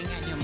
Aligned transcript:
ingane 0.00 0.34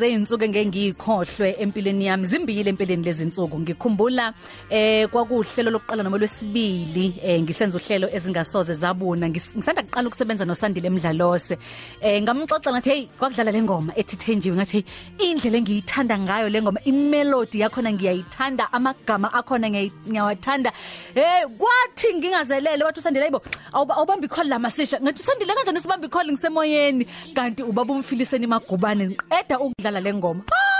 ezinye 0.00 0.24
zeyinsuku 0.26 0.44
engengiyikhohlwe 0.44 1.56
empilweni 1.60 2.06
yami 2.06 2.26
zimbili 2.26 2.68
empilweni 2.70 3.04
lezi 3.04 3.22
insuku 3.24 3.58
ngikhumbula 3.60 4.32
eh 4.70 5.08
kwakuhlelo 5.08 5.70
lokuqala 5.70 6.02
noma 6.02 6.18
lwesibili 6.18 7.14
eh 7.22 7.40
ngisenza 7.42 7.78
uhlelo 7.78 8.08
ezingasoze 8.12 8.74
zabuna. 8.74 9.28
Ngis- 9.28 9.56
ngisanda 9.56 9.82
kuqala 9.82 10.08
ukusebenza 10.08 10.44
noSandile 10.44 10.86
Emdlalose 10.88 11.58
eh 12.00 12.22
ngamxoxa 12.22 12.70
ngathi 12.72 12.90
hey 12.90 13.06
kwakudlala 13.18 13.50
lengoma 13.52 13.92
ethi 13.96 14.16
Thenjiwe 14.16 14.56
ngathi 14.56 14.84
hey 15.18 15.30
indlela 15.30 15.58
engiyithanda 15.58 16.18
ngayo 16.18 16.48
lengoma 16.48 16.80
imelody 16.84 17.60
yakhona 17.60 17.92
ngiyayithanda 17.92 18.72
amagama 18.72 19.32
akhona 19.32 19.68
ngiyayi- 19.68 19.92
ngiyawathanda. 20.08 20.72
Hey 21.14 21.44
kwathi 21.58 22.14
ngingazelele 22.14 22.84
wathi 22.84 23.00
uSandile 23.00 23.24
ayibo 23.24 23.42
awuba- 23.72 23.96
awubambi 23.96 24.28
call 24.28 24.48
la 24.48 24.58
masisha. 24.58 25.00
Ngathi 25.00 25.22
Sandile 25.22 25.52
kanjani 25.54 25.80
sibambi 25.80 26.08
call 26.08 26.26
ngisemoyeni? 26.32 27.06
Kanti 27.34 27.62
ubaba 27.62 27.92
umfiliseni 27.94 28.46
magubane 28.46 29.08
ngiqeda 29.08 29.58
ukudlala 29.60 29.89
lengoma 29.98 30.46
Ah! 30.54 30.70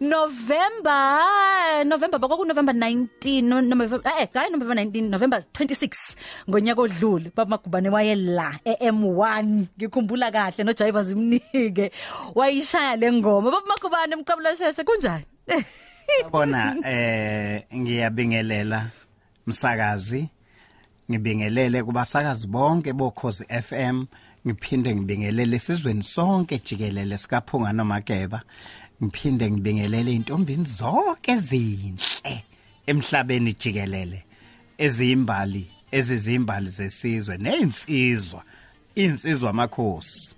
November 0.00 1.84
November 1.86 2.18
bakwaku 2.18 2.44
November 2.44 2.74
19 2.74 3.42
no 3.42 3.60
November 3.60 4.00
eh 4.04 4.28
hayi 4.34 4.50
November 4.52 4.76
19 4.76 5.08
November 5.08 5.38
26 5.54 6.16
ngonyaka 6.48 6.80
odlule. 6.82 7.32
Baba 7.36 7.56
magubane 7.56 7.88
wayela 7.88 8.60
eM1 8.64 9.46
ngikhumbula 9.78 10.30
kahle 10.30 10.64
no 10.64 10.72
Jive 10.72 11.02
zimnike 11.02 11.92
wayishaya 12.34 12.96
lengoma 12.96 13.50
baba 13.50 13.66
magubane 13.66 14.12
emqabula 14.16 14.56
sheshe 14.56 14.84
kunjani? 14.84 15.24
Bona 16.32 16.76
eh 16.84 17.64
ngiyabingelela 17.74 18.90
msakazi 19.46 20.28
ngibingelele 21.10 21.82
kubasakazi 21.82 22.46
bonke 22.46 22.92
bokhozi 22.92 23.44
FM 23.44 24.04
ngiphinde 24.46 24.94
ngibingelele 24.94 25.58
sizweni 25.58 26.02
sonke 26.02 26.58
jikelele 26.58 27.18
sikaphunga 27.18 27.72
noMageba. 27.72 28.42
Ngiphinde 29.02 29.50
ngibingelele 29.50 30.12
intombini 30.12 30.64
zonke 30.64 31.32
ezinhle 31.32 32.44
emhlabeni 32.86 33.52
jikelele. 33.52 34.24
Eziyimbali 34.78 35.66
ezizimbali 35.92 36.70
zesizwe 36.70 37.36
nezinsizwa 37.38 38.42
insizwa 38.94 39.50
amakhosi 39.50 40.34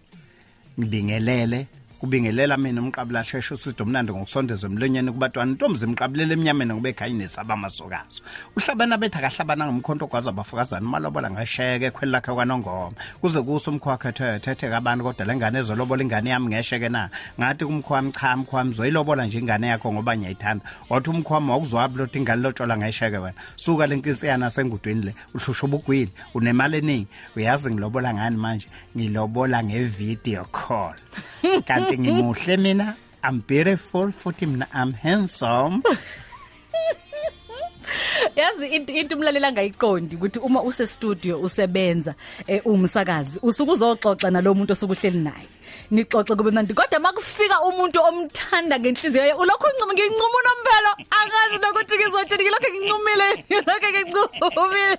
ngibingelele 0.79 1.67
kubingelela 2.01 2.57
mina 2.57 2.81
umqabula 2.81 3.25
sheshe 3.25 3.55
usido 3.55 3.85
mnandi 3.85 4.13
ngokusondeza 4.13 4.67
emlonyeni 4.67 5.13
kubatwana. 5.13 5.51
Intombi 5.53 5.79
zimqabulele 5.79 6.33
eminyameni 6.35 6.73
ngoba 6.75 6.89
ekhaya 6.89 7.11
inesaba 7.11 7.55
amasokazo 7.55 8.23
uhlabana 8.57 8.97
bethu 8.99 9.19
akahlabana 9.19 9.67
ngomkhonto 9.67 10.07
gwaza 10.07 10.31
abafukazana 10.31 10.87
malobola 10.87 11.31
ngesheke 11.31 11.87
ekhweli 11.87 12.13
lakhe 12.13 12.33
kwanongoma. 12.33 12.97
Kuze 13.21 13.43
kuso 13.43 13.71
umkhwakhe 13.71 14.09
ethethe 14.09 14.69
kabantu 14.71 15.05
kodwa 15.05 15.27
lengane 15.27 15.59
ezolobola 15.59 16.03
ingane 16.03 16.31
yami 16.31 16.47
ngesheke 16.47 16.89
na? 16.89 17.11
Ngathi 17.39 17.65
kumkhwami 17.65 18.13
cha 18.13 18.37
mkhwami 18.37 18.75
zoyilobola 18.75 19.27
nje 19.27 19.39
ingane 19.39 19.67
yakho 19.69 19.93
ngoba 19.93 20.17
ngiyayithanda. 20.17 20.65
Wathi 20.89 21.11
umkhwami 21.11 21.51
wakuzwabi 21.51 21.99
lothi 21.99 22.19
ingane 22.19 22.43
lotshola 22.43 22.77
ngesheke 22.77 23.19
wena. 23.19 23.37
Suka 23.57 23.87
lenkisiyana 23.87 24.51
sengudwini 24.51 25.03
le 25.03 25.15
uhlushwa 25.35 25.69
ubugwili 25.69 26.13
unemali 26.35 26.79
eningi. 26.79 27.07
Uyazi 27.37 27.71
ngilobola 27.71 28.15
ngani 28.15 28.37
manje? 28.37 28.67
Ngilobola 28.97 29.65
ngevideo 29.65 30.45
call. 30.45 30.95
Kanti 31.69 31.88
ngimuhle 31.93 32.57
mina. 32.57 32.97
I'm 33.25 33.41
beautiful 33.41 34.13
futhi 34.13 34.47
mina 34.47 34.67
I'm 34.73 34.93
handsome. 34.93 35.83
Yazi 38.37 38.71
into 38.73 38.93
into 38.93 39.17
umlalela 39.17 39.53
ngayiqondi 39.53 40.17
ukuthi 40.17 40.39
uma 40.39 40.63
use 40.63 40.87
studio 40.87 41.41
usebenza 41.41 42.15
eh, 42.47 42.67
umsakazi 42.67 43.39
usuke 43.43 43.73
uzoxoxa 43.73 44.31
nalomuntu 44.31 44.73
osukuhleli 44.73 45.19
naye. 45.19 45.58
Nixoxe 45.91 46.35
kube 46.37 46.51
mnandi 46.51 46.75
kodwa 46.75 46.99
makufika 47.01 47.61
umuntu 47.63 48.01
omthanda 48.03 48.79
ngenhliziyo 48.79 49.25
yakhe 49.27 49.41
ulokho 49.43 49.67
uncuma 49.73 49.93
ngincuma 49.95 50.37
unomphelo 50.41 50.91
akazi 51.21 51.57
nokuthi 51.63 51.95
ngizothi 51.99 52.35
ngilokho 52.35 52.69
ngincumile 52.73 53.29
ngilokho 53.51 53.89
ngincumile 53.93 54.99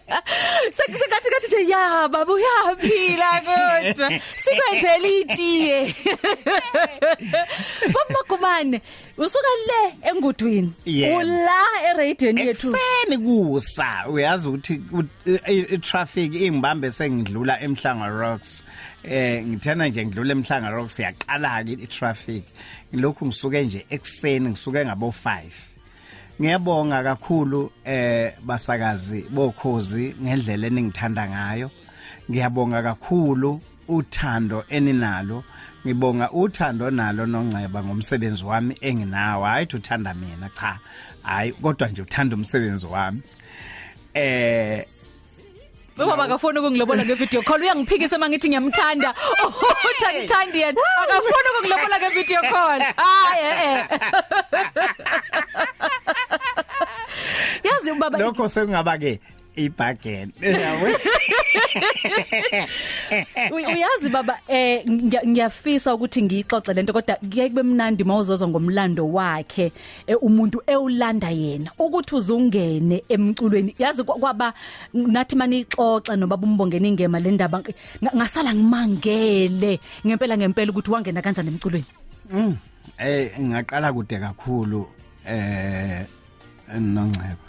sekusengathi 0.71 1.29
kathi 1.33 1.47
nje 1.47 1.71
ya 1.71 2.07
baba 2.07 2.33
uyaphila 2.33 3.31
kodwa. 3.47 4.07
Sikwenzela 4.35 5.07
itiye. 5.07 5.95
Bomagumane 7.93 8.81
usuka 9.17 9.47
le 9.67 10.09
engudwini? 10.09 10.73
Yebo. 10.85 11.17
ula 11.17 11.61
eradiweni 11.89 12.41
yethu. 12.47 12.75
Ekseni 12.75 13.17
kusa. 13.17 14.05
Uyazi 14.09 14.49
ukuthi 14.49 14.81
u- 14.91 15.03
i- 15.47 15.65
i 15.73 15.77
traffic 15.77 16.35
ingibambe 16.35 16.91
sengidlula 16.91 17.59
emhlanga 17.61 18.07
rocks. 18.07 18.63
Eh 19.03 19.45
ngithena 19.47 19.87
nje 19.87 20.05
ngidlula 20.05 20.31
emhlanga 20.31 20.69
rocks 20.69 20.99
yaqala 20.99 21.63
ke 21.63 21.73
i 21.73 21.87
traffic 21.87 22.43
ngilokhu 22.93 23.25
ngisuke 23.25 23.63
nje 23.65 23.85
ekseni 23.89 24.49
ngisuke 24.49 24.85
ngabo 24.85 25.13
5 25.25 25.69
ngiyabonga 26.39 27.03
kakhulu 27.03 27.71
eh 27.85 28.33
basakazi 28.43 29.25
bokhozi 29.29 30.15
ngendlela 30.21 30.67
eningithanda 30.67 31.29
ngayo. 31.29 31.71
Ngiyabonga 32.31 32.83
kakhulu 32.83 33.61
uthando 33.87 34.63
eninalo. 34.69 35.43
Ngibonga 35.85 36.31
uthando 36.31 36.91
nalo 36.91 37.25
nongceba 37.25 37.83
ngomsebenzi 37.83 38.43
wami 38.43 38.77
enginawo. 38.81 39.45
Hayi 39.45 39.67
uthanda 39.73 40.13
mina 40.13 40.49
cha. 40.59 40.79
Hayi 41.23 41.51
kodwa 41.51 41.87
nje 41.87 42.01
uthanda 42.01 42.35
umsebenzi 42.35 42.85
wami. 42.85 43.21
Eh 44.13 44.85
Baba 45.99 46.15
bakafuna 46.15 46.59
ukungilobola 46.59 47.05
ngevideo 47.05 47.41
call. 47.43 47.61
Uyangiphikisa 47.61 48.17
mangithi 48.17 48.49
ngiyamthanda. 48.49 49.13
Uthi 49.87 50.05
angithandi 50.07 50.59
yena. 50.59 50.81
Akafuna 51.03 51.49
ukungilobola 51.51 51.99
ngevideo 51.99 52.41
call. 52.41 52.79
Hayi 52.79 53.45
eh 53.63 53.87
yazi 57.63 57.93
baba 57.99 58.17
lokho 58.17 58.47
sekungaba 58.49 58.97
ke 58.97 59.19
ibhagen 59.65 60.31
yawe 60.41 60.89
uy- 63.51 63.65
uyazi 63.67 64.09
baba 64.09 64.39
eh 64.47 64.83
ngiya- 64.87 65.27
ngiyafisa 65.27 65.93
ukuthi 65.95 66.21
ngiyixoxe 66.23 66.73
lento 66.73 66.93
kodwa 66.93 67.15
kuye 67.15 67.49
kube 67.49 67.63
mnandi 67.63 68.03
mawuzozwa 68.03 68.47
ngomlando 68.47 69.03
wakhe 69.11 69.71
eh, 70.07 70.17
umuntu 70.21 70.61
ewulanda 70.67 71.29
yena. 71.29 71.71
Ukuthi 71.79 72.15
uzungene 72.15 73.03
emculweni. 73.09 73.75
Yazi 73.79 74.03
kwa- 74.03 74.15
kwaba 74.15 74.53
nathi 74.93 75.35
manixoxa 75.35 76.15
nobaba 76.15 76.47
umbongeni 76.47 76.87
ingema 76.89 77.19
le 77.19 77.31
ndaba 77.31 77.59
nga- 77.59 78.15
ngasala 78.15 78.53
ngimangele 78.53 79.79
ngempela 80.05 80.37
ngempela 80.37 80.71
ukuthi 80.71 80.91
wangena 80.91 81.21
kanjani 81.21 81.49
emculweni. 81.49 81.85
Mm. 82.31 82.57
eh 82.97 83.31
ngaqala 83.39 83.93
kude 83.93 84.19
kakhulu 84.19 84.87
eh 85.25 86.05
nongcebo 86.79 87.48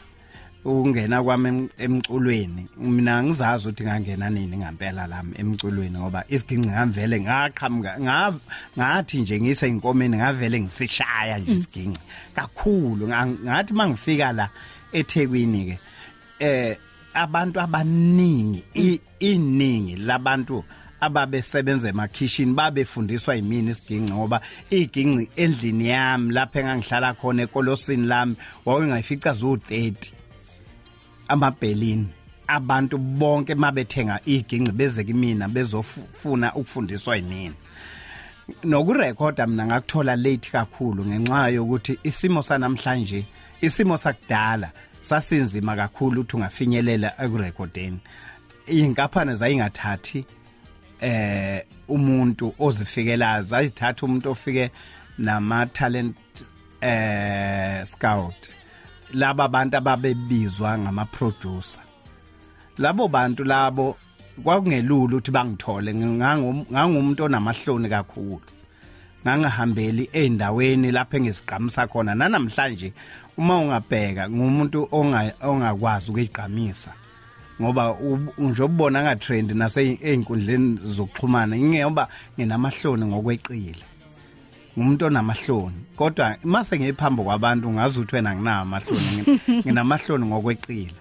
ukungena 0.65 1.23
kwami 1.23 1.49
em- 1.49 1.69
emculweni. 1.79 2.67
Mina 2.77 3.23
ngizazi 3.23 3.69
ukuthi 3.69 3.85
ngangena 3.85 4.31
nini 4.31 4.57
ngempela 4.57 5.07
lami 5.07 5.33
emculweni 5.39 5.99
ngoba 5.99 6.25
isiginci 6.29 6.69
ngamvele 6.69 7.21
ngaqhamuka 7.21 8.01
nga- 8.01 8.35
ngathi 8.79 9.19
nje 9.21 9.41
ngise 9.41 9.69
inkomeni 9.69 10.17
ngavele 10.17 10.61
ngisishaya 10.61 11.39
nje 11.39 11.53
isiginci 11.53 12.01
kakhulu 12.35 13.09
Nga- 13.09 13.27
ngathi 13.27 13.73
mangifika 13.73 14.33
la 14.33 14.49
eThekwini 14.93 15.65
ke 15.67 15.79
eh 16.39 16.77
abantu 17.15 17.61
abaningi 17.61 18.63
i- 18.75 19.01
iningi 19.21 19.97
labantu 19.97 20.65
ababesebenza 21.01 21.89
emakhishini 21.89 22.53
babefundiswa 22.55 23.35
yimini 23.35 23.71
isiginci 23.71 24.13
ngoba 24.13 24.41
iginci 24.71 25.29
endlini 25.37 25.89
yami 25.89 26.33
lapha 26.33 26.61
engangihlala 26.61 27.15
khona 27.15 27.43
ekolosini 27.43 28.07
lami 28.07 28.37
wawungayifica 28.67 29.31
zo30 29.33 30.13
amabhelini 31.31 32.07
abantu 32.47 32.99
bonke 32.99 33.55
mabethenga 33.55 34.21
iginci 34.27 34.73
beze 34.73 35.05
kimina 35.05 35.49
bezofuna 35.49 36.55
ukufundiswa 36.55 37.17
yimina. 37.17 37.55
Nokurekhoda 38.65 39.47
mina 39.47 39.67
ngakuthola 39.67 40.17
late 40.17 40.51
kakhulu 40.51 41.07
ngenxa 41.07 41.49
yokuthi 41.49 41.99
isimo 42.03 42.43
sanamhlanje 42.43 43.25
isimo 43.61 43.97
sakudala 43.97 44.71
sasinzima 45.03 45.77
kakhulu 45.77 46.21
ukuthi 46.21 46.37
ungafinyelela 46.37 47.13
ekurekhodeni. 47.25 47.99
Inkaphane 48.67 49.35
zayingathathi 49.35 50.25
eh 51.01 51.63
umuntu 51.89 52.55
ozifikela 52.59 53.43
zayithatha 53.43 54.07
umuntu 54.07 54.31
ofike 54.31 54.71
nama 55.19 55.67
talent 55.67 56.17
eh 56.81 57.87
scout. 57.87 58.60
Laba 59.13 59.49
bantu 59.49 59.77
ababebizwa 59.77 60.79
ngama 60.79 61.05
producer 61.05 61.81
labo 62.79 63.09
bantu 63.09 63.45
labo 63.45 63.97
kwakungelula 64.45 65.17
ukuthi 65.17 65.31
bangithole 65.31 65.95
ngangumuntu 65.95 67.25
onamahloni 67.25 67.89
kakhulu. 67.89 68.41
Ngangahambeli 69.25 70.09
eindaweni 70.13 70.91
lapho 70.91 71.17
engisiqhamisa 71.17 71.87
khona. 71.87 72.15
Nanamhlanje 72.15 72.93
uma 73.37 73.59
ungabheka 73.59 74.31
ngumuntu 74.31 74.89
ongakwazi 75.43 76.11
ukuyiqhamisa 76.11 76.93
ngoba 77.61 77.97
nje 78.39 78.63
ubona 78.63 79.03
nga 79.03 79.17
trend 79.17 79.51
nase 79.53 79.99
einkundleni 80.03 80.81
zokuxhumana 80.85 81.57
ingeyoba 81.57 82.09
nginamahloni 82.39 83.05
ngokweqile. 83.07 83.85
Ngumuntu 84.81 85.07
onamahloni. 85.07 85.77
Kodwa 85.97 86.37
mase 86.45 86.79
ngiphambo 86.79 87.25
kwabantu 87.25 87.71
ngazi 87.71 87.99
ukuthi 87.99 88.17
wena 88.17 88.35
nginawo 88.35 88.63
amahloni 88.63 89.41
nginamahloni 89.65 90.27
ngokweqile. 90.27 90.95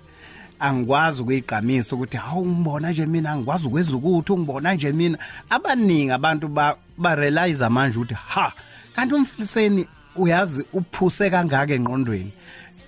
Angikwazi 0.59 1.21
ukuyigqamisa 1.21 1.95
ukuthi 1.95 2.17
hawu 2.17 2.45
ngibona 2.47 2.91
nje 2.91 3.05
mina 3.05 3.31
angikwazi 3.31 3.67
ukwenza 3.67 3.97
ukuthi 3.97 4.31
ungibona 4.31 4.73
nje 4.73 4.91
mina. 4.91 5.17
Abaningi 5.49 6.11
abantu 6.11 6.47
ba, 6.47 6.75
ba 6.97 7.15
realize 7.15 7.69
manje 7.69 7.97
ukuthi 7.97 8.13
ha 8.13 8.53
kanti 8.95 9.15
umfiliseni 9.15 9.87
uyazi 10.15 10.65
uphuse 10.73 11.29
kangaka 11.29 11.73
engqondweni. 11.73 12.31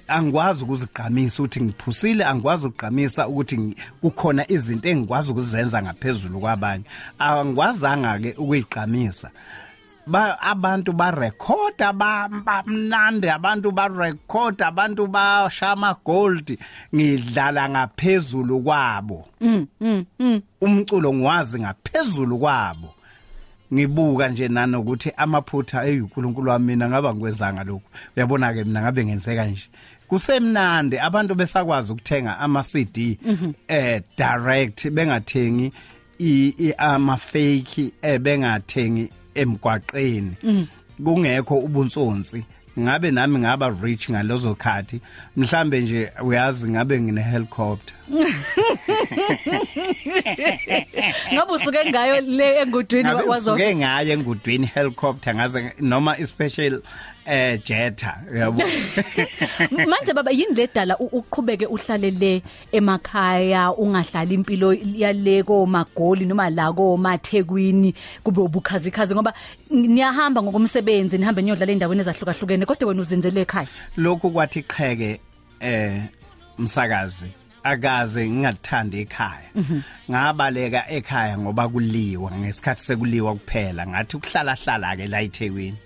Angikwazi 0.08 0.64
ukuzigqamisa 0.64 1.44
ukuthi 1.44 1.62
ngiphusile 1.62 2.26
angikwazi 2.26 2.68
ukugqamisa 2.68 3.28
ukuthi 3.28 3.76
kukhona 4.02 4.52
izinto 4.52 4.90
engikwazi 4.90 5.32
ukuzenza 5.32 5.82
ngaphezulu 5.82 6.40
kwabanye. 6.40 6.84
Angikwazanga 7.20 8.20
ke 8.20 8.36
ukuyigqamisa. 8.38 9.32
Ba 10.08 10.42
abantu 10.42 10.94
ba 10.94 11.12
record 11.12 11.82
abamnandi 11.82 13.30
abantu 13.30 13.72
ba 13.72 13.88
record 13.88 14.62
abantu 14.62 15.08
bashama 15.08 15.96
gold 16.06 16.58
ngidlala 16.96 17.70
ngaphezulu 17.70 18.60
kwabo. 18.64 19.28
Mm 19.42 19.68
mm 19.80 20.42
umculo 20.62 21.14
ngiwazi 21.14 21.60
ngaphezulu 21.60 22.40
kwabo. 22.40 22.94
Ngibuka 23.74 24.30
nje 24.30 24.48
nanokuthi 24.48 25.12
amaphutha 25.18 25.86
eyinkulunkulu 25.86 26.52
wami 26.52 26.66
mina 26.66 26.90
ngaba 26.90 27.14
ngikwenzanga 27.14 27.64
lokho 27.64 27.88
uyabona 28.18 28.54
ke 28.54 28.64
mina 28.64 28.82
ngabe 28.82 29.06
ngenze 29.06 29.36
kanje 29.36 29.70
kusemnandi 30.08 31.00
abantu 31.00 31.36
besakwazi 31.36 31.92
ukuthenga 31.92 32.40
ama 32.40 32.64
CD 32.64 33.18
eh 33.68 34.02
direct 34.18 34.90
bengathengi 34.90 35.72
i 36.20 36.74
ama 36.78 37.18
fake 37.18 37.94
eh 38.02 38.20
bengathengi 38.20 39.10
emgwaqeni. 39.36 40.32
Kungekho 41.04 41.58
ubunsonsi 41.60 42.44
ngabe 42.80 43.12
nami 43.12 43.40
ngaba 43.40 43.70
rich 43.84 44.10
ngalozo 44.10 44.56
khathi? 44.56 45.02
Mhlambe 45.38 45.82
nje 45.82 46.12
uyazi 46.24 46.70
ngabe 46.70 47.02
ngine 47.02 47.22
helicopter 47.22 47.96
ngabe 51.34 51.52
usuke 51.54 51.90
ngayo 51.90 52.22
le 52.22 52.62
engudwini 52.62 53.14
wazo 53.28 53.54
usuke 53.54 53.76
ngayo 53.76 54.14
engudwini 54.14 54.66
helicopter 54.66 55.36
ngaze 55.36 55.74
noma 55.80 56.18
i-special 56.18 56.82
eh 57.26 57.60
jetta 57.64 58.18
yabo? 58.34 58.62
Manje 59.90 60.14
baba 60.14 60.32
yini 60.32 60.56
ledala 60.56 60.98
uqhubeke 60.98 61.66
uhlale 61.66 62.12
le 62.12 62.42
emakhaya 62.72 63.74
ungahlali 63.78 64.36
impilo 64.36 64.74
yale 64.74 65.44
komagoli 65.44 66.26
noma 66.26 66.50
la 66.50 66.74
komathekwini 66.74 67.94
kube 68.24 68.42
ubukhazikhazi? 68.42 69.14
Ngoba 69.14 69.34
niyahamba 69.70 70.44
ngokomsebenzi 70.44 71.18
nihambe 71.18 71.42
niyodlala 71.42 71.72
endaweni 71.72 72.02
ezahlukahlukene 72.02 72.66
kodwa 72.66 72.90
wena 72.90 73.02
uzinzele 73.02 73.42
ekhaya. 73.42 73.68
Lokhu 73.98 74.32
kwathi 74.32 74.64
qheke 74.64 75.20
eh 75.60 76.02
umsakazi 76.60 77.41
akaze 77.64 78.30
ngingathanda 78.30 78.98
ekhaya. 78.98 79.50
Ngabaleka 80.10 80.90
ekhaya 80.90 81.38
ngoba 81.38 81.70
kuliwa 81.70 82.32
ngesikhathi 82.32 82.82
sekuliwa 82.82 83.34
kuphela. 83.36 83.88
Ngathi 83.88 84.18
ukuhlala 84.18 84.56
hlala 84.56 84.96
ke 84.96 85.08
la 85.08 85.22
eThekwini 85.22 85.78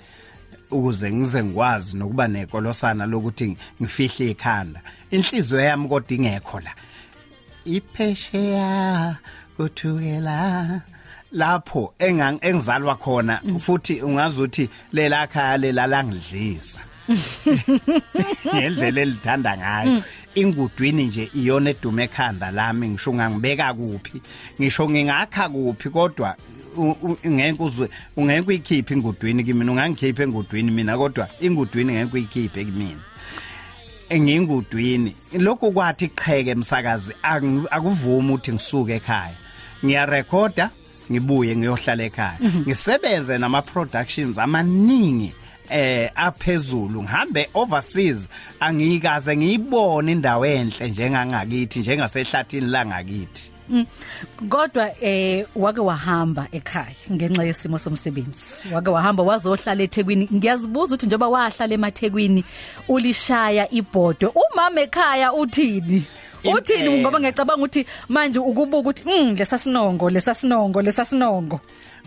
ukuze 0.71 1.11
ngize 1.11 1.43
ngikwazi 1.43 1.97
nokuba 1.97 2.27
nekolosana 2.27 3.05
lokuthi 3.05 3.57
ngifihle 3.81 4.31
ikhanda 4.31 4.79
inhliziyo 5.11 5.61
yami 5.61 5.87
kodwa 5.87 6.11
ingekho 6.11 6.59
la. 6.59 6.73
Iphesheya 7.65 9.15
kuthukela 9.57 10.81
lapho 11.31 11.93
engizalwa 11.99 12.95
khona 12.95 13.41
futhi 13.59 14.01
ungazi 14.01 14.37
ukuthi 14.41 14.69
lela 14.93 15.27
khaya 15.27 15.57
lela 15.57 15.87
langidlisa 15.87 16.79
ngendlela 18.55 19.01
elithanda 19.01 19.57
ngayo. 19.57 20.03
Ingudwini 20.35 21.05
nje 21.05 21.29
iyona 21.33 21.69
edume 21.69 22.03
ekhanda 22.03 22.51
lami 22.51 22.89
ngisho 22.89 23.13
ngangibeka 23.13 23.73
kuphi. 23.73 24.21
Ngisho 24.59 24.89
ngingakha 24.89 25.49
kuphi 25.49 25.89
kodwa 25.89 26.35
ngeke 27.27 27.63
uzwe 27.63 27.89
ungeke 28.17 28.47
uyikhiphe 28.47 28.93
ingudwini 28.93 29.43
kimi 29.43 29.69
ungangikhipha 29.69 30.23
engudwini 30.23 30.71
mina 30.71 30.97
kodwa 30.97 31.27
ingudwini 31.41 31.93
ngeke 31.93 32.13
uyikhiphe 32.13 32.65
kimina. 32.65 32.99
Engingudwini 34.09 35.15
lokhu 35.39 35.71
kwathi 35.71 36.07
qheke 36.07 36.49
emsakazi 36.49 37.13
akuvumi 37.71 38.33
ukuthi 38.33 38.51
ngisuke 38.53 38.95
ekhaya. 38.95 39.35
Ngiyarekhoda 39.85 40.69
ngibuye 41.11 41.55
ngiyohlala 41.55 42.03
ekhaya. 42.03 42.39
Ngisebenze 42.41 43.37
nama 43.37 43.61
productions 43.61 44.37
amaningi 44.37 45.33
eh 45.69 46.11
aphezulu 46.15 47.03
ngihambe 47.03 47.49
overseas 47.53 48.27
angikaze 48.59 49.37
ngiyibone 49.37 50.11
indawo 50.11 50.45
enhle 50.45 50.89
njengangakithi 50.89 51.79
njengasehlathini 51.79 52.67
la 52.67 52.85
ngakithi 52.85 53.55
kodwa 54.49 55.03
eh 55.03 55.45
wake 55.55 55.81
wahamba 55.81 56.47
ekhaya 56.51 56.95
ngenxa 57.11 57.43
yesimo 57.43 57.77
somsebenzi. 57.77 58.73
Wake 58.73 58.89
wahamba 58.89 59.23
wazohlala 59.23 59.83
eThekwini. 59.83 60.29
Ngiyazibuza 60.33 60.95
ukuthi 60.95 61.05
njoba 61.05 61.27
wahlala 61.27 61.73
emaThekwini 61.73 62.43
ulishaya 62.87 63.71
ibhodo. 63.71 64.33
Umama 64.35 64.81
ekhaya 64.81 65.33
uthini? 65.33 66.05
Uthini? 66.43 67.01
Ngoba 67.01 67.19
ngiyacabanga 67.19 67.63
ukuthi 67.63 67.85
manje 68.09 68.39
ukubuka 68.39 68.77
ukuthi 68.77 69.03
mm 69.05 69.35
lesasinongo 69.35 70.09
lesasinongo 70.09 70.81
lesasinongo 70.81 71.59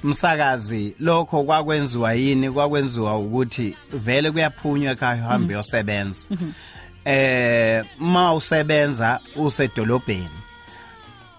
msakazi 0.04 0.94
lokho 1.00 1.42
kwakwenziwa 1.42 2.14
yini? 2.14 2.50
Kwakwenziwa 2.50 3.16
ukuthi 3.18 3.76
vele 3.92 4.30
kuyaphunywa 4.30 4.92
ekhaya 4.92 5.24
uhambe 5.24 5.54
yosebenza 5.54 6.26
eh 7.04 7.84
ma 7.98 8.34
usebenza 8.34 9.20
usedolobheni 9.36 10.28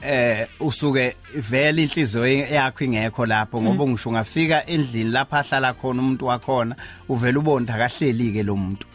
eh 0.01 0.47
usuke 0.59 1.15
vele 1.35 1.83
inhliziyo 1.83 2.27
yakho 2.27 2.83
ingekho 2.83 3.25
lapho 3.25 3.61
ngoba 3.61 3.87
ngisho 3.87 4.09
ungafika 4.09 4.65
endlini 4.65 5.11
lapha 5.11 5.39
ahlala 5.39 5.73
khona 5.73 6.01
umuntu 6.01 6.25
wakhona 6.25 6.75
uvela 7.09 7.39
ubonda 7.39 7.73
kahleli 7.73 8.33
ke 8.33 8.43
lo 8.43 8.55
muntu. 8.55 8.87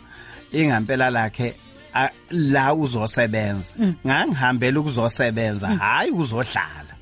Ingampela 0.52 1.10
lakhe 1.10 1.54
la 2.30 2.74
uzosebenza. 2.74 3.74
Ngangihambela 4.06 4.80
ukuzosebenza 4.80 5.68
hayi 5.68 6.10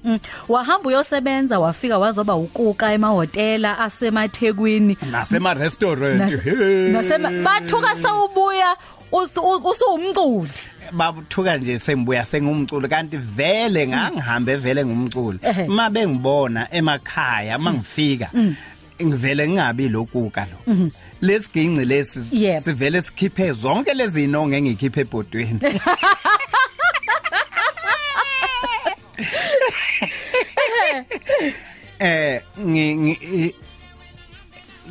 uzohlala 0.05 0.21
wahamba 0.49 0.89
uyosebenza 0.89 1.61
wafika 1.61 1.99
wazoba 1.99 2.35
ukuka 2.35 2.93
emahotela 2.93 3.79
asemathekwini. 3.79 4.97
Nasema 5.11 5.55
restaurant 5.55 6.33
nasema 6.93 7.31
bathuka 7.31 7.97
sawubuya 7.97 8.77
usumculi 9.71 10.51
babuthuka 10.93 11.57
nje 11.57 11.79
sengibuya 11.79 12.25
sengumculo 12.25 12.89
kanti 12.89 13.17
vele 13.17 13.89
ngangihambe 13.89 14.57
vele 14.57 14.85
ngumculo 14.87 15.39
uma 15.69 15.91
bengibona 15.91 16.69
emakhaya 16.75 17.59
mangifika 17.59 18.31
ngivele 19.03 19.49
ngingabi 19.49 19.89
lokuka 19.89 20.47
lo 20.47 20.77
lesiginci 21.23 21.85
lesi 21.85 22.21
sivele 22.61 23.03
sikhiphe 23.03 23.53
zonke 23.53 23.95
lezi 23.95 24.25
inongo 24.25 24.55
engikhiphe 24.57 25.01
ebhodweni. 25.01 25.59
eh 31.99 32.41
ngi 32.61 32.95
ngi- 32.95 33.55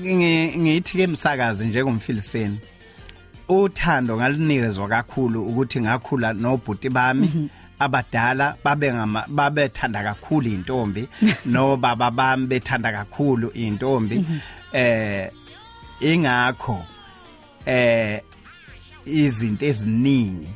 ngi- 0.01 0.57
ngithi 0.57 0.97
ke 0.97 1.05
umsakazi 1.07 1.65
njengomfiliseni 1.65 2.59
uthando 3.49 4.17
ngalinikezwa 4.17 4.87
kakhulu 4.87 5.45
ukuthi 5.45 5.81
ngakhula 5.81 6.33
nobhuti 6.33 6.89
bami 6.89 7.49
abadala 7.79 8.55
babe 8.63 8.91
babethanda 9.27 10.03
kakhulu 10.03 10.49
intombi 10.49 11.07
no 11.45 11.77
baba 11.77 12.11
bami 12.11 12.47
bethanda 12.47 12.91
kakhulu 12.91 13.49
intombi 13.53 14.25
eh 14.73 15.29
ingakho 15.99 16.85
eh 17.65 18.21
izinto 19.05 19.65
eziningi 19.65 20.47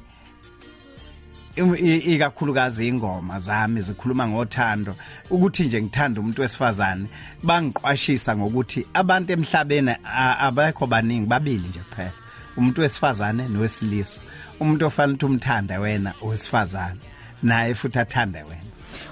ikakhulukazi 1.55 2.87
ingoma 2.87 3.39
zami 3.39 3.81
zikhuluma 3.81 4.27
ngothando. 4.27 4.95
Ukuthi 5.29 5.63
nje 5.63 5.81
ngithanda 5.81 6.21
umuntu 6.21 6.41
wesifazane 6.41 7.07
bangiqwashisa 7.43 8.37
ngokuthi 8.37 8.85
abantu 8.93 9.33
emhlabeni 9.33 9.95
a- 10.03 10.37
abekho 10.39 10.87
baningi 10.87 11.25
babili 11.27 11.67
nje 11.69 11.79
kuphela 11.79 12.11
umuntu 12.57 12.81
wesifazane 12.81 13.47
nowesilisa. 13.47 14.21
Umuntu 14.59 14.85
ofanele 14.85 15.13
ukuthi 15.13 15.25
umthanda 15.25 15.79
wena 15.79 16.13
owesifazane 16.21 16.99
naye 17.43 17.73
futhi 17.75 17.99
athande 17.99 18.37
wena. 18.43 18.61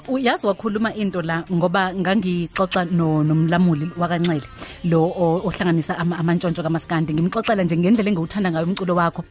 Uyazi 0.08 0.48
wakhuluma 0.48 0.94
into 0.96 1.22
la 1.22 1.44
ngoba 1.52 1.94
ngangixoxa 1.94 2.86
no 2.92 3.24
nomlamuli 3.24 3.90
wakanxele 3.98 4.44
lo 4.84 5.04
o- 5.04 5.42
ohlanganisa 5.48 5.98
ama- 5.98 6.18
amantshontsho 6.20 6.64
kamaskandi 6.64 7.14
ngimxoxela 7.14 7.64
nje 7.64 7.78
ngendlela 7.78 8.10
engiwuthanda 8.10 8.52
ngayo 8.52 8.66
umculo 8.68 8.96
wakho. 8.96 9.24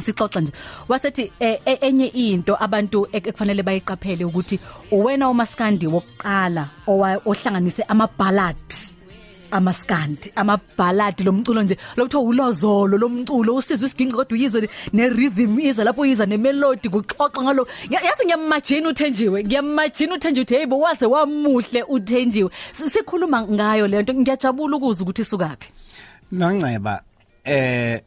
Sixoxa 0.00 0.40
nje. 0.40 0.52
Wasethi 0.88 1.32
eh, 1.40 1.58
eh, 1.64 1.78
enye 1.80 2.06
into 2.06 2.56
abantu 2.60 3.06
ek- 3.12 3.26
ekufanele 3.28 3.62
bayiqaphele 3.62 4.24
ukuthi 4.24 4.58
uwena 4.90 5.28
umaskandi 5.28 5.86
wokuqala 5.86 6.68
owa- 6.86 7.20
ohlanganise 7.26 7.82
amaballad 7.88 8.56
amaskandi 9.50 10.32
amaballad 10.36 11.20
lomculo 11.24 11.62
nje. 11.62 11.76
Lokuthiwa 11.96 12.22
ulozolo 12.22 12.98
lomculo 12.98 13.54
usizwe 13.54 13.86
isiginqi 13.88 14.12
kodwa 14.14 14.32
uyizwe 14.38 14.68
ne 14.92 15.08
rhythm 15.08 15.58
iza 15.60 15.84
lapho 15.84 16.02
uyiza 16.02 16.26
ne 16.26 16.36
melody 16.36 16.88
kuxoxa 16.88 17.42
ngalo. 17.42 17.66
Ya- 17.90 18.00
yazi 18.00 18.24
ngiyamajina 18.24 18.88
uthenjiwe 18.88 19.44
ngiyamajina 19.44 20.14
uthenjiwe 20.14 20.42
uthi 20.44 20.54
hey 20.54 20.66
bo 20.66 20.78
waze 20.78 21.06
wamuhle 21.06 21.82
uthenjiwe. 21.88 22.50
Si- 22.72 22.90
sikhuluma 22.90 23.42
ngayo 23.42 23.86
le 23.88 24.02
nto 24.02 24.14
ngiyajabula 24.14 24.76
ukuzwa 24.76 25.02
ukuthi 25.02 25.22
isukaphi 25.22 25.68
Nongceba 26.32 27.00
eh 27.44 28.02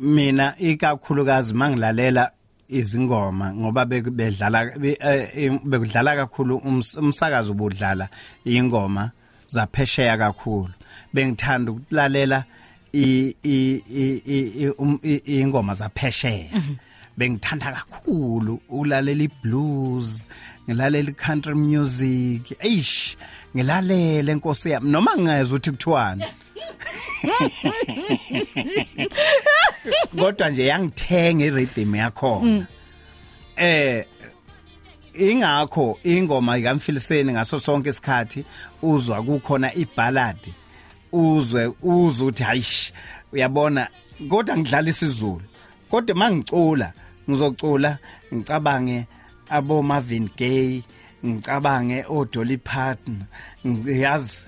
mina 0.00 0.54
ikakhulukazi 0.58 1.54
mangilalela 1.54 2.30
izingoma 2.68 3.54
ngoba 3.54 3.84
beku- 3.84 4.10
bedlala 4.10 4.78
be- 4.78 4.98
eh, 5.00 5.50
bekudlala 5.64 6.16
kakhulu 6.16 6.58
ums- 6.64 6.98
umsakazo 6.98 7.52
ubudlala 7.52 8.08
ingoma 8.44 9.10
zaphesheya 9.48 10.16
kakhulu. 10.18 10.72
Bengithanda 11.14 11.72
ukulalela 11.72 12.44
i 12.92 13.34
i- 13.44 13.82
i- 13.90 14.22
i- 14.26 14.52
i- 14.64 14.74
um- 14.78 15.00
i- 15.02 15.22
ingoma 15.40 15.74
zaphesheya. 15.74 16.50
Bengithanda 17.16 17.72
kakhulu 17.72 18.60
ulalela 18.68 19.22
iblues 19.24 20.26
ngilalela 20.68 21.12
country 21.16 21.54
music. 21.54 22.42
Eish 22.60 23.16
ngilalele 23.56 24.32
inkosi 24.32 24.70
yami. 24.70 24.90
Noma 24.90 25.16
ngingezwe 25.16 25.56
ukuthi 25.58 25.70
kuthiwani? 25.70 26.24
kodwa 30.18 30.50
nje 30.50 30.66
yangithenga 30.66 31.44
irhythm 31.44 31.94
yakhona. 31.94 32.66
Eh 33.56 34.04
ingakho 35.18 35.98
ingoma 36.04 36.58
ikamfiliseni 36.58 37.32
ngaso 37.32 37.60
sonke 37.60 37.88
isikhathi 37.88 38.44
uzwa 38.82 39.22
kukhona 39.22 39.74
iballad 39.74 40.38
uzwe 41.12 41.72
uzwe 41.82 42.26
ukuthi 42.28 42.42
hayish 42.42 42.92
uyabona? 43.32 43.88
Kodwa 44.28 44.56
ngidlala 44.56 44.90
isizulu. 44.90 45.42
Kodwa 45.90 46.16
mangicula 46.16 46.92
ngizocula 47.30 47.98
ngicabange 48.34 49.06
abo 49.50 49.82
Marvin 49.82 50.28
Gaye 50.36 50.82
ngicabange 51.26 52.04
o 52.08 52.24
Dolly 52.24 52.56
Parton 52.56 53.24
ngiyazi 53.66 54.40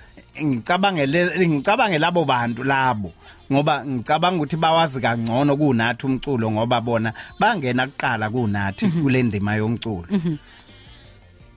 ngicabangele 0.44 1.48
ngicabange 1.48 1.98
labo 1.98 2.24
bantu 2.24 2.64
labo 2.64 3.12
ngoba 3.52 3.84
ngicabanga 3.86 4.36
ukuthi 4.36 4.56
bawazi 4.56 5.00
kangcono 5.00 5.56
kunathi 5.56 6.06
umculo 6.06 6.50
ngoba 6.50 6.80
bona 6.80 7.12
bangena 7.38 7.86
kuqala 7.86 8.30
kunathi 8.30 8.88
kule 8.88 9.22
ndima 9.22 9.54
yomculo. 9.56 10.06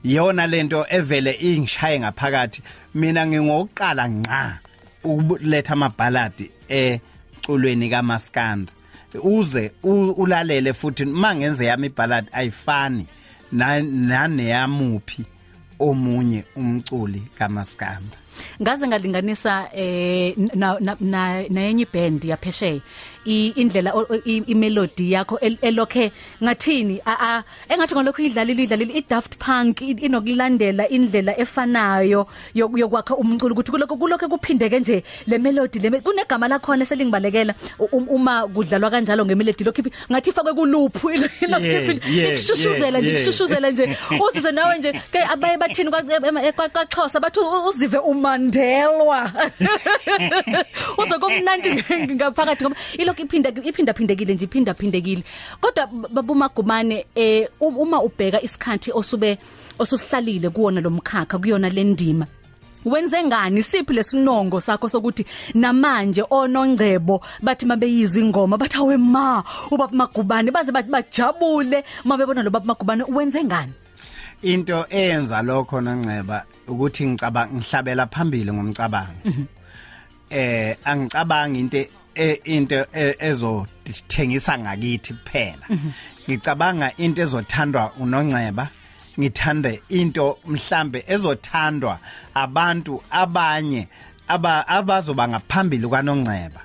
Yona 0.04 0.46
lento 0.46 0.86
evele 0.88 1.32
ingishaye 1.40 2.00
ngaphakathi 2.00 2.62
mina 2.94 3.26
ngingokuqala 3.26 4.08
nqa 4.08 4.58
ukuletha 5.04 5.72
amaballad 5.72 6.50
eculweni 6.68 7.90
kaMaskanda. 7.90 8.72
Uze 9.22 9.72
ulalele 9.82 10.72
futhi 10.72 11.04
mangenze 11.04 11.64
yami 11.66 11.86
iballad 11.86 12.26
ayifani 12.32 13.06
na- 13.52 13.80
naneyamuphi 13.82 15.24
omunye 15.78 16.44
umculi 16.56 17.22
kaMaskanda. 17.38 18.16
Ngaze 18.62 18.84
ngalinganisa 18.88 19.68
eh 19.74 20.34
na 20.54 20.76
na- 20.80 20.96
na 21.00 21.20
nenye 21.50 21.86
band 21.92 22.24
yaphesheya. 22.24 22.74
i- 22.74 22.82
indlela 23.24 23.92
o- 23.94 24.06
o- 24.10 24.20
i- 24.24 24.44
imelody 24.46 25.12
yakho 25.12 25.38
el- 25.40 25.58
elokhe 25.62 26.12
ngathini? 26.42 27.00
A 27.06 27.14
a 27.20 27.44
engathi 27.68 27.94
ngalokho 27.94 28.22
idlalile 28.22 28.62
idlalile 28.62 28.92
iDaft 28.94 29.36
Punk 29.38 29.80
i- 29.82 29.96
inokulandela 30.06 30.88
indlela 30.88 31.32
efanayo 31.38 32.26
yok- 32.54 32.78
yokwakha 32.78 33.16
umculo 33.16 33.54
ukuthi 33.54 33.70
kuloko 33.72 33.96
kuloko 33.96 34.28
kuphindeke 34.28 34.80
nje 34.80 35.02
le 35.26 35.38
melody 35.38 35.78
le 35.78 35.90
me- 35.90 36.00
kunegama 36.00 36.48
lakhona 36.48 36.84
selingibalekela. 36.86 37.54
U- 37.78 37.88
um- 37.92 38.08
uma 38.08 38.46
kudlalwa 38.48 38.90
kanjalo 38.90 39.24
ngemelody 39.24 39.64
lokho 39.64 39.82
iphi- 39.82 39.92
ngathi 40.10 40.30
ifakwe 40.30 40.52
kuluphu 40.54 41.10
Yeah, 41.10 42.16
yeah, 42.16 42.28
ikushushuzela 42.28 42.98
nje 43.00 43.08
yeah, 43.08 43.20
ikushushuzela 43.22 43.70
nje. 43.70 43.96
Uzise 44.20 44.52
nawe 44.52 44.78
nje 44.78 44.92
ke 45.12 45.18
abaye 45.22 45.56
bathini 45.56 45.90
kwa- 45.90 46.02
kwa- 46.02 46.68
kwaXhosa 46.68 47.20
bathi 47.20 47.40
u- 47.40 47.68
uzive 47.68 47.98
umandelwa. 47.98 49.30
Uze 50.98 51.18
kumnandi 51.18 51.68
ngaphakathi 52.14 52.64
ngoba 52.64 52.76
ilokhu 53.14 53.22
iphinda 53.22 53.50
iphinda 53.50 53.92
phindekile 53.94 54.34
nje 54.34 54.44
iphinda 54.44 54.74
phindekile. 54.74 55.24
Kodwa 55.60 55.86
babumagumane 55.86 57.06
eh 57.14 57.48
um- 57.60 57.78
uma 57.78 58.02
ubheka 58.02 58.42
isikhathi 58.42 58.90
osube 58.92 59.38
osusihlalile 59.78 60.50
kuwona 60.50 60.80
lomkhakha 60.80 61.38
kuyona 61.38 61.68
lendima 61.68 62.26
wenze 62.84 63.22
ngani? 63.22 63.62
Siphi 63.62 63.92
lesinongo 63.94 64.60
sakho 64.60 64.88
sokuthi 64.88 65.24
namanje 65.54 66.22
onongcebo 66.30 67.20
bathi 67.42 67.66
mabeyizwa 67.66 68.20
ingoma 68.22 68.58
bathi 68.58 68.76
awe 68.76 68.96
ma 68.96 69.42
ubaba 69.70 69.92
magubane 69.96 70.50
baze 70.50 70.72
bathi 70.72 70.90
bajabule 70.90 71.84
mabebona 72.04 72.42
lo 72.42 72.50
baba 72.50 72.66
magubane 72.66 73.04
wenze 73.08 73.44
ngani? 73.44 73.72
Into 74.42 74.84
eyenza 74.90 75.42
lokho 75.42 75.80
nongceba 75.80 76.44
ukuthi 76.68 77.06
ngicabanga 77.06 77.54
ngihlabela 77.54 78.06
phambili 78.06 78.52
ngomcabango. 78.52 79.48
Eh 80.30 80.76
angicabanga 80.84 81.58
into 81.58 81.76
e- 81.78 81.88
into 82.44 82.86
e- 82.92 83.16
ezodithengisa 83.18 84.58
ngakithi 84.58 85.14
kuphela. 85.14 85.66
Ngicabanga 86.28 86.92
into 86.96 87.22
ezothandwa 87.22 87.92
unongceba 88.00 88.68
ngithande 89.18 89.82
into 89.88 90.38
mhlambe 90.46 91.04
ezothandwa 91.08 91.98
abantu 92.34 93.02
abanye 93.10 93.88
aba 94.28 94.68
abazoba 94.68 95.28
ngaphambili 95.28 95.88
kwanongceba. 95.88 96.60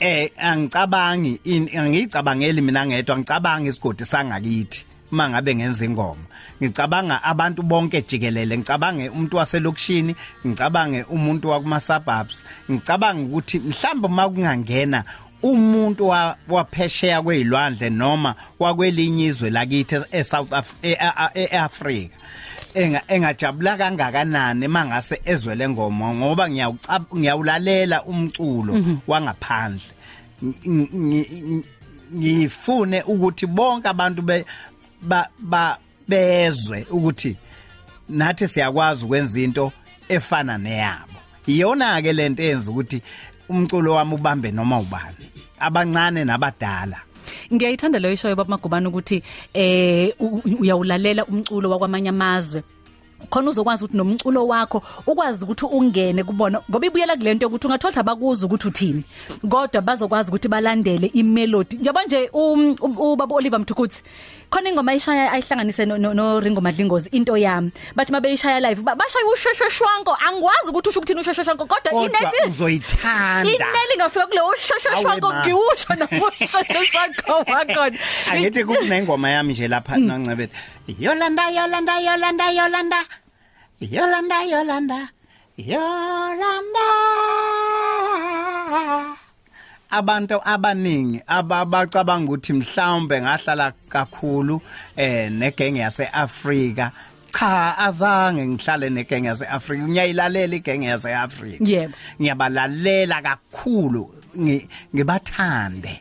Eh 0.00 0.30
angicabangi 0.38 1.40
angicabangeli 1.76 2.60
mina 2.60 2.86
ngedwa 2.86 3.18
ngicabanga 3.18 3.68
isigodi 3.70 4.04
sangakithi. 4.04 4.84
Mangabe 5.10 5.54
ngenza 5.54 5.84
ingoma. 5.84 6.24
Ngicabanga 6.62 7.22
abantu 7.22 7.62
bonke 7.62 8.02
jikelele 8.02 8.58
ngicabange 8.58 9.08
umuntu 9.08 9.36
waselokishini 9.36 10.14
ngicabange 10.46 11.02
umuntu 11.02 11.48
wakuma 11.48 11.80
suburbs 11.80 12.44
ngicabanga 12.70 13.22
ukuthi 13.26 13.58
mhlawumbe 13.58 14.08
makungangena 14.08 15.04
umuntu 15.42 16.08
wa- 16.08 16.36
waphesheya 16.48 17.22
kwezilwandle 17.22 17.90
noma 17.90 18.34
wakwelinye 18.58 19.24
izwe 19.26 19.50
lakithi 19.50 19.96
eSouth 20.12 20.52
eAfrica 20.82 22.14
enga 22.74 23.02
engajabula 23.08 23.76
kangakanani 23.76 24.68
mangase 24.68 25.20
ezwe 25.24 25.54
lengoma 25.54 26.14
ngoba 26.14 26.48
ngiyawulalela 26.50 28.04
umculo 28.04 28.74
wangaphandle. 29.06 29.80
Ng- 30.42 30.88
ng- 30.92 31.64
ngifune 32.14 33.02
ukuthi 33.02 33.46
bonke 33.46 33.88
abantu 33.88 34.22
be 34.22 34.44
ba 35.02 35.28
ba- 35.38 35.78
bezwe 36.08 36.86
ukuthi 36.90 37.36
nathi 38.08 38.48
siyakwazi 38.48 39.04
ukwenza 39.04 39.38
into 39.40 39.72
efana 40.08 40.58
neyabo. 40.58 41.14
Iyona 41.46 42.02
ke 42.02 42.12
lento 42.12 42.42
eyenza 42.42 42.70
ukuthi 42.70 43.02
umculo 43.48 43.92
wami 43.94 44.14
ubambe 44.14 44.50
noma 44.50 44.78
ubani 44.80 45.30
abancane 45.60 46.24
nabadala. 46.24 46.96
Ngiyayithanda 47.52 47.98
leyo 47.98 48.16
show 48.16 48.34
baba 48.34 48.50
magubane 48.50 48.88
ukuthi 48.88 49.22
eh 49.54 50.12
u- 50.18 50.42
uyawulalela 50.60 51.24
umculo 51.26 51.70
wakwamanye 51.70 52.08
amazwe. 52.08 52.62
Khona 53.30 53.50
uzokwazi 53.50 53.84
ukuthi 53.84 53.96
nomculo 53.96 54.46
wakho 54.46 54.82
ukwazi 55.06 55.44
ukuthi 55.44 55.66
ungene 55.66 56.24
kubona 56.24 56.60
ngoba 56.70 56.86
ibuyela 56.86 57.16
kulento 57.16 57.46
ukuthi 57.46 57.66
ungathola 57.66 57.96
abakuza 58.00 58.46
ukuthi 58.46 58.68
uthini. 58.68 59.04
Kodwa 59.48 59.82
bazokwazi 59.82 60.30
ukuthi 60.30 60.48
balandele 60.48 61.06
imelody 61.14 61.76
njengoba 61.76 62.04
nje 62.04 62.30
um- 62.32 62.76
um- 62.80 62.98
ubaba 62.98 63.34
Oliver 63.36 63.60
Mthukuthi 63.60 64.02
khona 64.50 64.68
ingoma 64.70 64.90
ayishaya 64.92 65.30
ayihlanganise 65.32 65.86
no- 65.86 65.96
no 65.96 66.12
no 66.12 66.40
Ringo 66.40 66.60
Madlingozi 66.60 67.08
into 67.12 67.32
yami. 67.36 67.70
Bathi 67.94 68.12
mabeyishaya 68.12 68.60
live 68.60 68.82
ba- 68.82 68.96
bashaya 68.96 69.26
ushesheshwanko 69.32 70.16
angikwazi 70.26 70.68
ukuthi 70.70 70.88
usho 70.88 70.98
ukuthini 71.00 71.20
ushesheshwanko 71.20 71.66
kodwa 71.66 71.90
kodwa 71.92 72.04
ineli 72.04 72.48
uzoyithanda. 72.48 73.50
Ineli 73.50 73.94
ngafika 73.96 74.26
kule 74.26 74.40
ushesheshwanko 74.40 75.26
Awe 75.26 75.34
ma. 75.34 75.40
ngiwusho 75.46 75.94
noshesheshwanko 75.94 77.32
wakhona. 77.52 77.98
Angithi 78.30 78.64
kunengoma 78.64 79.30
yami 79.30 79.52
nje 79.52 79.68
lapha 79.68 79.96
noncebethe. 79.96 80.56
Yolanda 80.98 81.50
Yolanda 81.50 82.00
Yolanda 82.00 82.50
Yolanda. 82.50 83.00
Yolanda 83.80 84.42
Yolanda. 84.42 85.08
Yolanda. 85.56 86.86
Abantu 89.90 90.40
abaningi 90.44 91.22
ababacabanga 91.26 92.32
ukuthi 92.32 92.52
mhlawumbe 92.52 93.20
ngahlala 93.22 93.72
kakhulu 93.88 94.60
eh 94.96 95.30
negenge 95.32 95.80
yaseAfrika. 95.80 96.90
Cha 97.32 97.78
azange 97.78 98.46
ngihlale 98.46 98.90
negenge 98.90 99.28
yaseAfrika. 99.28 99.88
Ngiyayilalela 99.88 100.56
igenge 100.56 100.86
yaseAfrika. 100.86 101.64
Yebo. 101.64 101.94
ngiyabalalela 102.20 103.22
kakhulu. 103.22 104.14
Ngi- 104.36 104.68
ngibathande. 104.94 106.00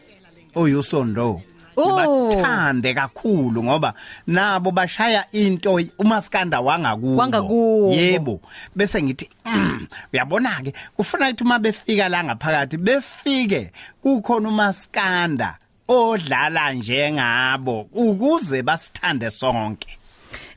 Oyusondo 0.55 1.41
Oh. 1.79 2.27
ngibathande 2.27 2.93
kakhulu 2.93 3.63
ngoba 3.63 3.93
nabo 4.27 4.71
bashaya 4.71 5.25
into 5.31 5.79
umaskanda 5.97 6.59
wangakubo 6.61 7.15
Wangakubo. 7.15 7.93
yebo 7.93 8.41
bese 8.75 9.03
ngithi 9.03 9.29
mm, 9.45 9.87
uyabona 10.13 10.61
ke 10.63 10.73
kufuna 10.97 11.25
ukuthi 11.29 11.43
uma 11.43 11.59
befika 11.59 12.09
la 12.09 12.23
ngaphakathi 12.23 12.77
befike 12.77 13.71
kukhona 14.01 14.49
umaskanda 14.49 15.57
odlala 15.87 16.73
njengabo 16.73 17.87
ukuze 17.93 18.61
basithande 18.63 19.31
sonke 19.31 19.87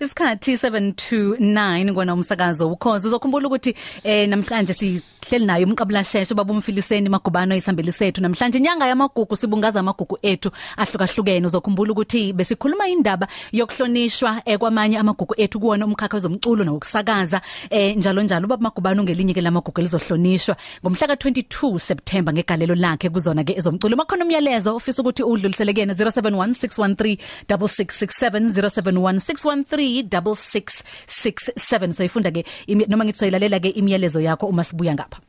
Isikhathi 0.03 0.57
729 0.57 1.93
ngwana 1.93 2.15
umsakazo 2.15 2.71
ukhozi. 2.71 3.07
Uzokhumbula 3.07 3.47
ukuthi 3.47 3.75
eh 4.05 4.29
namhlanje 4.29 4.75
sihleli 4.75 5.47
nayo 5.47 5.67
umqabula 5.67 6.05
sheshe 6.05 6.35
babumfiliseni 6.35 7.09
magubano 7.09 7.57
isihambeli 7.57 7.93
sethu. 7.93 8.21
Namhlanje 8.21 8.59
inyanga 8.59 8.87
yamagugu 8.87 9.37
sibungaza 9.37 9.81
amagugu 9.81 10.19
ethu 10.23 10.51
ahlukahlukene. 10.77 11.47
Uzokhumbula 11.47 11.93
ukuthi 11.93 12.33
besikhuluma 12.33 12.89
indaba 12.89 13.29
yokuhlonishwa 13.53 14.43
eh, 14.45 14.59
kwamanye 14.59 14.99
amagugu 14.99 15.35
ethu 15.39 15.61
kuona 15.61 15.87
umkhakha 15.87 16.17
wezomculo 16.17 16.65
nokusakaza 16.65 17.41
eh 17.71 17.97
njalo 17.97 18.23
njalo. 18.23 18.47
Ubaba 18.47 18.63
magubano 18.63 19.03
ngelinye 19.03 19.35
ke 19.35 19.41
lamagugu 19.41 19.81
elizohlonishwa. 19.81 20.57
Ngomhla 20.83 21.07
ka22 21.07 21.79
September 21.79 22.35
ngegalelo 22.35 22.75
lakhe 22.75 23.09
kuzona 23.09 23.45
ke 23.45 23.53
ezomculo. 23.57 23.97
Makhona 23.97 24.25
umyalezo 24.25 24.77
ofisa 24.77 25.03
ukuthi 25.03 25.23
udluliselekene 25.23 25.95
0716136667 25.95 28.51
071613 28.51 29.92
okuyi6667 30.01 31.93
soyifunda 31.93 32.31
ke 32.31 32.45
noma 32.89 33.05
ngithi 33.05 33.19
soyilalela 33.19 33.61
ke 33.61 33.69
imiyalezo 33.69 34.21
yakho 34.21 34.47
uma 34.47 34.65
sibuya 34.65 34.95
ngapha. 34.95 35.21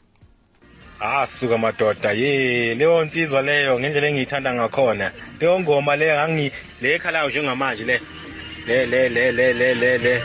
Ah, 1.01 1.22
Asuka 1.24 1.58
madoda. 1.58 2.12
Ye 2.12 2.75
leyo 2.75 3.05
nsizwa 3.05 3.41
leyo 3.41 3.79
ngendlela 3.79 4.08
engiyithanda 4.08 4.53
ngakhona. 4.53 5.12
Leyo 5.39 5.60
ngoma 5.60 5.96
leyo 5.96 6.22
angi 6.22 6.51
le 6.82 6.96
ekhalayo 6.96 7.29
njengamanje 7.29 7.84
le 7.84 8.00
le 8.67 8.86
le 8.86 9.10
le 9.10 9.32
le 9.32 9.53
le 9.53 9.74
le 9.74 9.98
le. 9.98 10.22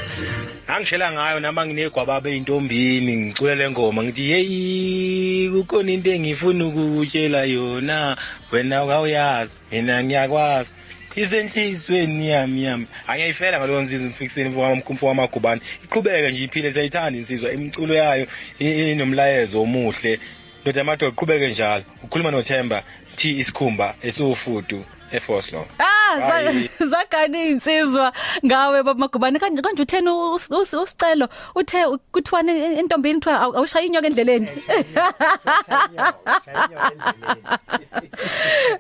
Angishela 0.69 1.13
ngayo 1.13 1.41
nama 1.41 1.67
nginegwababa 1.67 2.31
eyintombini 2.31 3.17
ngicula 3.17 3.55
le 3.55 3.71
ngoma 3.71 4.03
ngithi 4.05 4.31
yeyi 4.31 5.51
kukhona 5.51 5.93
into 5.93 6.11
engifuna 6.13 6.67
ukutshela 6.67 7.45
yona 7.45 8.17
wena 8.53 8.77
awuyazi 8.79 9.53
mina 9.73 10.05
ngiyakwazi. 10.05 10.78
Isenhlizweni 11.21 12.29
yami 12.29 12.65
yami. 12.65 12.87
Angiyayifela 13.07 13.59
ngalowo 13.59 13.83
nsizwa 13.83 14.07
umfikiseni 14.07 14.51
mfo 14.91 15.07
wamagubane 15.07 15.61
iqhubeke 15.85 16.31
nje 16.31 16.45
iphile 16.45 16.73
siyayithanda 16.73 17.19
insizwa. 17.19 17.53
Imiculo 17.53 17.95
yayo 17.95 18.27
i- 18.59 18.93
inomlayezo 18.93 19.63
omuhle. 19.63 20.19
Ndoda 20.63 20.81
amadoda 20.81 21.17
qhubeke 21.17 21.49
njalo. 21.49 21.85
Ukhuluma 22.03 22.31
nothemba 22.31 22.83
thi 23.17 23.39
isikhumba 23.41 23.95
esiwufudu 24.03 24.85
efoslo. 25.13 25.67
Ah 25.79 26.68
Hayi. 26.81 26.91
za- 26.91 26.97
zakani 26.99 27.49
insizwa 27.51 28.13
ngawe 28.47 28.83
baba 28.83 29.01
magubane 29.01 29.39
kanje 29.39 29.63
kanje 29.63 29.83
uthena 29.83 30.11
us- 30.11 30.51
us- 30.51 30.75
usicelo? 30.83 31.29
Uthe 31.55 31.85
kuthiwane 32.13 32.79
entombini 32.79 33.15
kuthiwa 33.21 33.41
awu- 33.41 33.57
awushaya 33.57 33.87
inyoka 33.87 34.07
endleleni. 34.07 34.49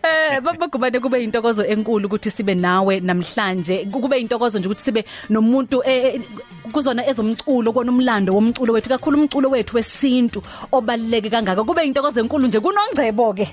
Eh 0.02 0.40
baba 0.40 0.58
magubane 0.58 1.00
kube 1.00 1.24
intokozo 1.24 1.64
enkulu 1.64 2.06
ukuthi 2.06 2.30
sibe 2.30 2.54
nawe 2.54 3.00
namhlanje. 3.00 3.84
Kube 3.90 4.20
intokozo 4.20 4.58
nje 4.58 4.68
ukuthi 4.68 4.84
sibe 4.84 5.04
nomuntu 5.30 5.82
eh, 5.84 6.04
eh, 6.14 6.20
kuzona 6.72 7.06
ezomculo 7.06 7.72
kona 7.72 7.92
umlando 7.92 8.34
womculo 8.34 8.72
wethu 8.72 8.88
kakhulu 8.88 9.18
umculo 9.20 9.50
wethu 9.50 9.76
wesintu 9.76 10.42
obaluleke 10.72 11.30
kangaka. 11.30 11.64
Kube 11.64 11.84
intokozo 11.86 12.20
enkulu 12.20 12.46
nje 12.46 12.60
kunongcebo 12.60 13.34
ke 13.34 13.48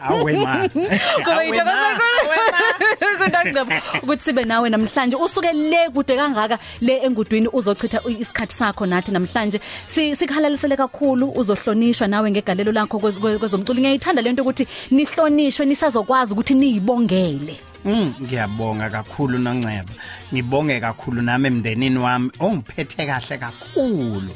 awe 0.00 0.32
ma. 0.32 0.68
Kube 0.68 0.90
Awe 1.32 1.46
intokozo 1.48 1.64
ma, 1.64 1.88
enkulu. 1.90 3.11
Awe 3.22 3.30
ma. 3.30 3.62
kunongcebo 3.62 3.72
ukuthi 4.02 4.22
sibe 4.24 4.42
nawe 4.44 4.70
namhlanje 4.70 5.16
usuke 5.16 5.52
le 5.52 5.90
kude 5.94 6.16
kangaka 6.16 6.58
le 6.80 6.98
engudwini 7.06 7.48
uzochitha 7.52 8.00
isikhathi 8.08 8.54
sakho 8.54 8.86
nathi 8.86 9.12
namhlanje 9.12 9.60
Si- 9.86 10.16
sikhalalisele 10.16 10.76
kakhulu 10.76 11.32
uzohlonishwa 11.36 12.08
nawe 12.08 12.30
ngegalelo 12.30 12.72
lakho 12.72 12.98
kwez- 12.98 13.18
kwe- 13.20 13.38
kwezomculo 13.38 13.80
ngiyayithanda 13.80 14.22
lento 14.22 14.42
ukuthi 14.42 14.66
nihlonishwe 14.90 15.66
nisazokwazi 15.66 16.32
ukuthi 16.32 16.54
niyibongele 16.54 17.56
Mm 17.84 18.14
ngiyabonga 18.22 18.90
kakhulu 18.90 19.38
nonceba. 19.38 19.90
Ngibonge 20.32 20.80
kakhulu 20.80 21.22
nami 21.22 21.46
emndenini 21.48 21.98
wami 21.98 22.30
ongiphethe 22.38 23.06
kahle 23.06 23.38
kakhulu. 23.38 24.30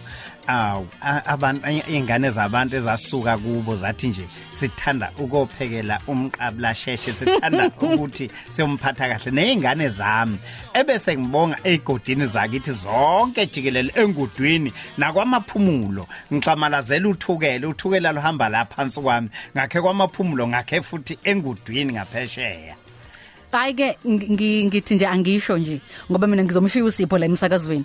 Aw 0.48 0.82
a- 1.02 1.22
abantu 1.26 1.66
ingane 1.88 2.30
zabantu 2.30 2.76
ezasuka 2.76 3.38
kubo 3.38 3.76
zathi 3.76 4.08
nje 4.08 4.26
sithanda 4.52 5.10
ukophekela 5.18 6.00
umqabla 6.06 6.74
sheshe 6.74 7.12
sithanda 7.12 7.66
ukuthi 7.80 8.30
siyomphatha 8.50 9.08
kahle 9.08 9.30
nezingane 9.30 9.88
zami. 9.88 10.38
Ebese 10.74 11.16
ngibonga 11.16 11.58
egodini 11.64 12.26
zakithi 12.26 12.72
zonke 12.72 13.46
jikelele 13.46 13.92
engudwini 13.96 14.72
nakwamaphumulo 14.98 16.06
ngixamalazela 16.32 17.08
uthukela 17.08 17.68
uthukela 17.68 18.12
lohamba 18.12 18.48
la 18.48 18.64
phansi 18.64 19.00
kwami. 19.00 19.28
Ngakhe 19.56 19.80
kwamaphumulo 19.80 20.48
ngakhe 20.48 20.82
futhi 20.82 21.18
engudwini 21.24 21.92
ngaphesheya. 21.92 22.76
hayi 23.52 23.74
ke 23.74 23.98
ngithi 24.06 24.94
nje 24.94 25.06
angisho 25.06 25.58
nje 25.58 25.80
ngoba 26.10 26.26
mina 26.26 26.44
ngizomshiya 26.44 26.84
usipho 26.84 27.18
la 27.18 27.26
emsakazweni. 27.26 27.84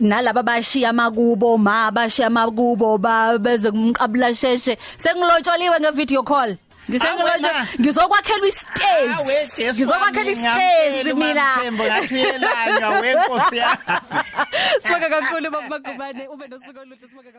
Nalabo 0.00 0.40
abashiya 0.40 0.90
amakubo 0.90 1.58
ma 1.58 1.86
abashiya 1.86 2.26
amakubo 2.26 2.98
beze 3.38 3.70
kumqabula 3.70 4.34
sheshe 4.34 4.78
sengilotsholiwe 4.98 5.80
ngevideo 5.80 6.22
call. 6.22 6.56
Ngisengilojo 6.90 7.46
ah, 7.46 7.62
ah, 7.62 7.66
ngizokwakhelwa 7.80 8.48
istage 8.48 9.72
ngizokwakhelwa 9.72 10.32
istage 10.32 11.14
mina. 11.14 11.46
ngathiyelanywa 11.72 12.88
wenkosi 13.00 13.56
yakho 13.56 13.92
Sibonga 14.82 15.08
kakhulu 15.08 15.50
babagubane 15.50 16.26
ube 16.28 16.48
nosuku 16.48 16.78
oluhle 16.80 16.96
sibonga 17.08 17.30